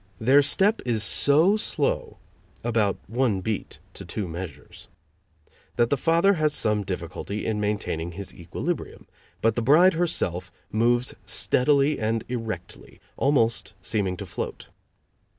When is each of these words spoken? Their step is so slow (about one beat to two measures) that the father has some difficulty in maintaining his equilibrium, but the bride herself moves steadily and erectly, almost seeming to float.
Their 0.19 0.41
step 0.41 0.81
is 0.83 1.03
so 1.03 1.57
slow 1.57 2.17
(about 2.63 2.97
one 3.05 3.39
beat 3.41 3.77
to 3.93 4.03
two 4.03 4.27
measures) 4.27 4.87
that 5.75 5.91
the 5.91 5.95
father 5.95 6.33
has 6.33 6.55
some 6.55 6.81
difficulty 6.83 7.45
in 7.45 7.59
maintaining 7.59 8.13
his 8.13 8.33
equilibrium, 8.33 9.05
but 9.43 9.55
the 9.55 9.61
bride 9.61 9.93
herself 9.93 10.51
moves 10.71 11.13
steadily 11.27 11.99
and 11.99 12.23
erectly, 12.29 12.99
almost 13.15 13.75
seeming 13.83 14.17
to 14.17 14.25
float. 14.25 14.69